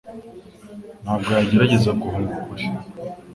[1.03, 2.65] Ntabwo yagerageje guhunga ukuri